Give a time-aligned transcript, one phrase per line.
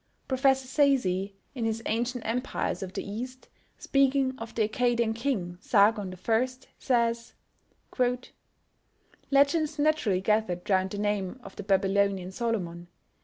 [0.27, 6.15] Professor Sayce, in his Ancient Empires of the East, speaking of the Accadian king, Sargon
[6.27, 6.47] I.,
[6.79, 7.33] says:
[9.29, 12.87] Legends naturally gathered round the name of the Babylonian Solomon.